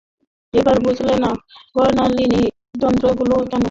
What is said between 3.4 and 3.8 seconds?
কেন?